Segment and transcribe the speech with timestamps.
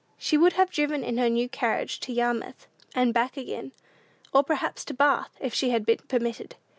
[0.17, 2.65] She would have driven in her new carriage to Yarmouth
[2.95, 3.71] and back again,
[4.33, 6.55] or perhaps to Bath, if she had been permitted.